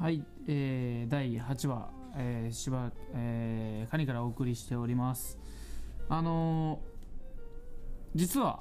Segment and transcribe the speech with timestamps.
[0.00, 5.36] はい、えー、第8話、えー、しば、えー、カニからお送りしております。
[6.08, 8.60] あのー、実は、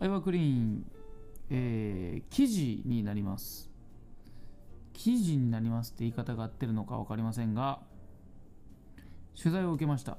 [0.00, 0.84] アイワクリーン、
[1.50, 3.70] えー、記事になります。
[4.92, 7.78] 記事になりますって言い方が合ってるのか分かりませんが、
[9.40, 10.18] 取材を受けました。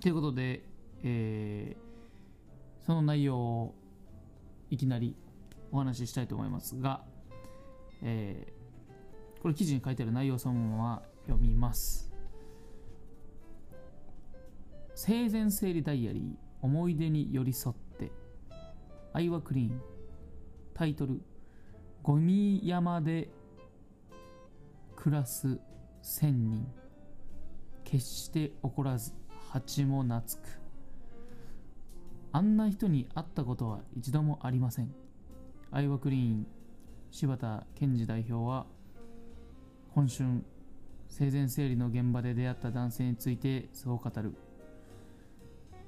[0.00, 0.62] ということで、
[1.02, 3.74] えー、その内容を
[4.70, 5.16] いきなり
[5.72, 7.02] お話ししたいと思いますが、
[8.04, 8.59] えー
[9.40, 12.12] これ記事に書いてある内容そのまま読みます。
[14.94, 16.24] 生前整理ダイアリー
[16.60, 18.12] 思い出に寄り添って。
[19.12, 19.80] アイワクリーン。
[20.74, 21.22] タイトル。
[22.02, 23.30] ゴミ山で
[24.96, 25.58] 暮らす
[26.02, 26.66] 千人。
[27.84, 29.14] 決して怒らず
[29.50, 30.60] 蜂も懐く。
[32.32, 34.94] あんな人に会ったことは一度もありません。
[35.72, 36.46] アイワクリーン
[37.10, 38.66] 柴田健二代表は
[39.94, 40.44] 今春
[41.08, 44.34] 生前整理の現場で出会った男性についてそう語る。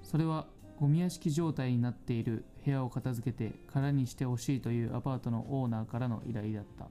[0.02, 0.46] それは
[0.80, 2.44] ゴミ屋敷状態になっている。
[2.64, 6.88] 部屋を片付けて空にしてほしいというアパートのオーナーからの依頼だった。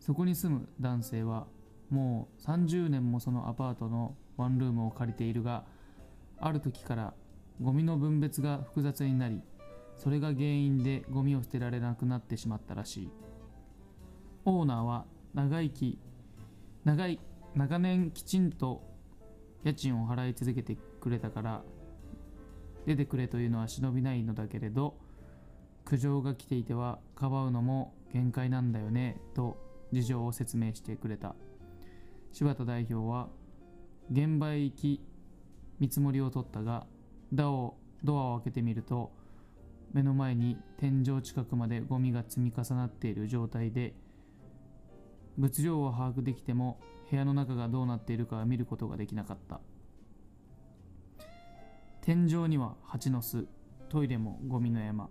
[0.00, 1.46] そこに住む男性は
[1.90, 5.64] もう30年もそのアパートのワンルームを借りているが
[6.38, 7.14] ある時から
[7.60, 9.42] ゴミの分別が複雑になり
[9.96, 13.10] それが原因でゴミを捨てられなくなってしまったらしい。
[14.46, 15.98] オーナーは長生き
[16.84, 17.20] 長い
[17.54, 18.82] 長年きちんと
[19.64, 21.62] 家賃を払い続けてくれたから
[22.86, 24.96] 出てくれというのは忍びないのだけれど
[25.84, 29.58] 苦情が来ていてはかばうのも限界なんだよねと
[29.92, 31.34] 事情を説明してくれた。
[32.32, 33.28] 柴田代表は
[34.10, 35.00] 現場へ行き
[35.80, 36.86] 見積もりを取ったが
[37.32, 39.12] ドアをドアを開けてみると
[39.92, 43.94] 目の前に天井近くまでゴミが積み重なっている状態で
[45.36, 46.80] 物量を把握できても
[47.10, 49.60] 部屋の中がどうなっているかは見ることができなかった。
[52.00, 53.46] 天井には蜂の巣
[53.88, 55.10] トイレもゴミの山。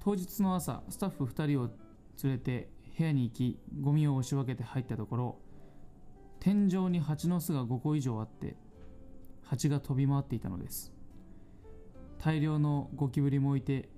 [0.00, 1.70] 当日の朝スタッフ2人を
[2.22, 2.68] 連れて
[2.98, 5.38] 部屋に行きゴミを押し分けて入ったところ
[6.40, 8.56] 天井に蜂の巣が5個以上あって
[9.42, 10.92] 蜂が飛び回っていたのです。
[12.18, 13.88] 大量のゴキブリもいて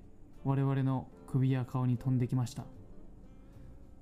[0.44, 2.66] 我々の首や顔に飛んできました。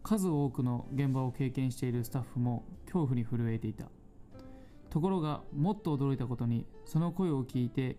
[0.04, 3.86] 数多くの現場を経験しているスタッフも恐怖に震えていた。
[4.90, 7.96] ところがもっと驚いたことにその声を聞いて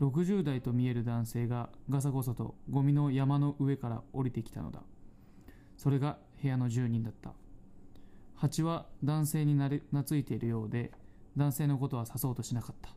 [0.00, 4.82] 60代と見える男性がガサゴソとゴミの山の上から降りてきたのだ。
[5.76, 7.34] それが部屋の住人だった。
[8.34, 10.90] 蜂は男性になれ懐いているようで
[11.36, 12.88] 男性のことは誘おうとしなかった。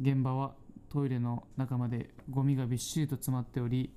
[0.00, 0.54] 現場は
[0.88, 3.92] トイレの中までゴミがびっしりと詰まっており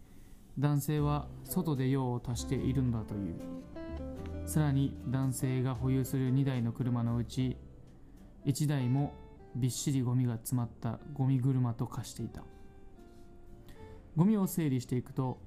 [0.61, 3.35] 男性は外で用を足しているんだという。
[4.45, 7.57] さらに男性が保有する2台の車のうち
[8.45, 9.13] 1台も
[9.55, 12.43] びっしりゴミが詰まったゴミ車と化していた。
[14.15, 15.39] ゴミを整理していくと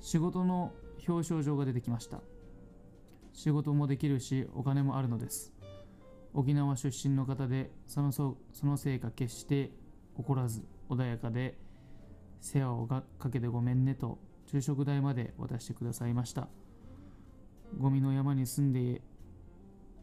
[0.00, 0.72] 仕事の
[1.08, 2.20] 表彰状が出てきました。
[3.32, 5.54] 仕事もできるしお金もあるのです。
[6.34, 9.70] 沖縄出身の方でそのそそのせいか決して
[10.16, 11.56] 怒らず穏やかで
[12.42, 16.48] 世話をかけてごめんねと昼食代まで渡してくださいました。
[17.78, 19.02] ゴミの山に住んで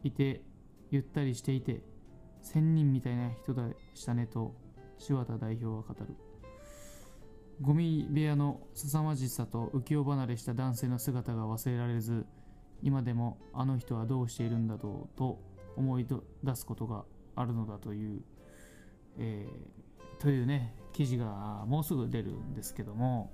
[0.04, 0.42] いて
[0.90, 1.82] ゆったりしていて
[2.42, 4.56] 仙人みたいな人でしたねと
[4.98, 6.16] 柴田代表は語る。
[7.62, 12.26] ゴミ部屋の凄まじさと浮世離れした男性の姿が忘れられず
[12.82, 15.40] 今でもあの人はどうしているんだろうと
[15.76, 16.08] 思い
[16.44, 18.22] 出すことがあるのだという、
[19.18, 19.82] えー
[20.22, 23.32] というね記事がもうすぐ出るんですけども。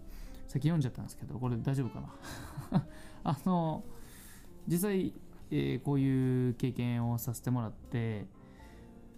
[0.47, 2.02] 先読んじゃったんですけどこれ大丈夫か
[2.72, 2.85] な？
[3.24, 3.84] あの
[4.68, 5.13] 実際、
[5.52, 8.26] えーこういう経験をさせてもらって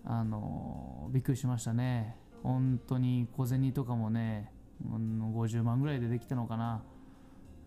[0.03, 2.15] あのびっくりしましたね。
[2.43, 4.51] 本当に小銭とかもね
[4.83, 6.83] 50万ぐらいでできたのかな。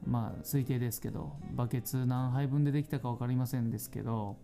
[0.04, 4.36] まあ推定ですけどバケツ何杯分でできたか分かりませんですけど、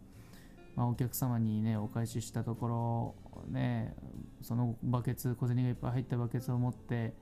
[0.76, 3.96] まあ、お客様にねお返ししたところね
[4.40, 7.12] そのバケツ小銭がいっぱい入ったバケツを持って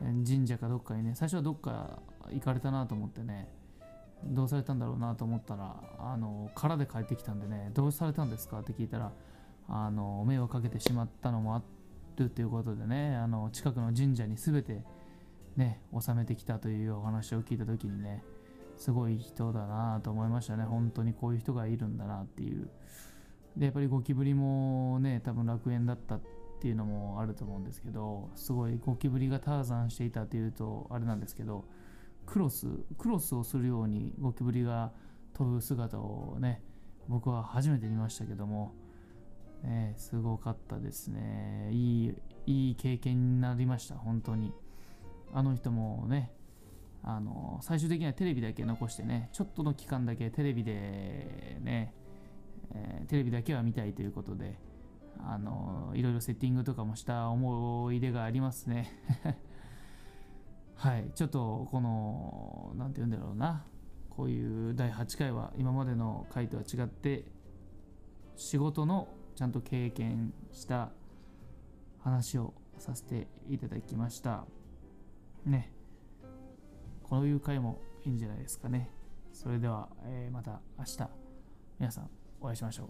[0.00, 2.00] 神社かどっかにね最初はどっか
[2.30, 3.48] 行かれたなと思ってね
[4.24, 9.12] どうされたんだろうなと思ったらあの空で帰ってきたんでねどうされたんですかって聞いたら
[9.68, 11.62] あの迷惑かけてしまったのもあ
[12.16, 14.82] るということでねあの近くの神社に全て
[15.56, 18.22] ね納めてきたというお話を聞いた時にね
[18.76, 20.64] すごい人だなと思いましたね。
[20.64, 22.68] 本当にこういう人がいるんだなっていう。
[23.56, 26.20] でやっぱりゴキブリもね多分楽園だったっ
[26.60, 31.64] ていうのもあると思うんですけどすごいゴキブリがターザンしていたっていうとあれなんですけど
[32.26, 32.66] クロス
[32.98, 34.92] クロスをするようにゴキブリが
[35.34, 36.62] 飛ぶ姿をね
[37.08, 38.74] 僕は初めて見ましたけども、
[39.62, 41.70] ね、すごかったですね。
[41.70, 42.14] いい
[42.46, 44.52] いい経験になりました本当に。
[45.32, 46.32] あの人もね
[47.02, 51.92] あの最終的にはテレビだけ残してねちょっとの期間だけテレビでね、
[52.76, 54.58] えー、テレビだけは見たいということで
[55.24, 58.92] あのいろいろセッティングとかもした思い出がありますね。
[60.76, 61.10] はい。
[61.14, 63.64] ちょっとこの何て言うんだろうな。
[64.10, 67.24] こういう第8回は今までの回とは違って
[68.34, 70.90] 仕事のちゃんと経験した
[71.98, 74.46] 話をさせていただきました。
[75.44, 75.72] ね。
[77.02, 78.90] こういう回もいいんじゃないですかね。
[79.32, 81.08] それでは、えー、また明日。
[81.78, 82.25] 皆さん。
[82.40, 82.88] お会いしましょう。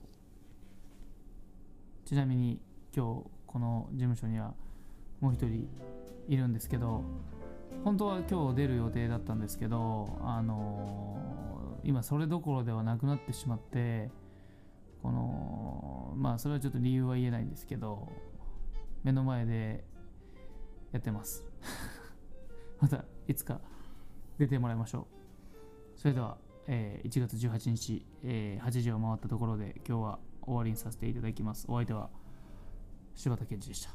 [2.07, 2.61] ちなみに
[2.95, 4.55] 今日この事務所には
[5.21, 5.69] もう一人
[6.29, 7.03] いるんですけど
[7.85, 14.11] 本当は今日出る予定だったんですけどあのー、今それどころではなくなってしまって
[15.03, 18.13] このまあそれはちょっと理由は言えないんですけど
[19.03, 19.85] 目の前で
[20.93, 21.45] やってます。
[22.81, 23.61] またいつか
[24.39, 25.07] 出てもらいましょ
[25.97, 25.99] う。
[25.99, 26.39] それでは、
[26.69, 31.67] えー、1月18日、えー、8時を回ったところで今日は終わりにさせていただきます。
[31.69, 32.11] お相手は
[33.15, 33.91] 柴田健二でした。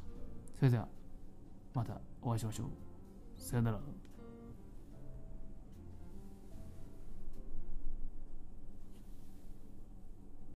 [0.58, 0.88] それでは
[1.74, 2.68] またお会いしましょう。
[3.38, 4.01] さよなら。